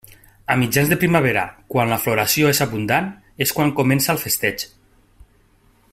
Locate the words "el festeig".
4.15-4.69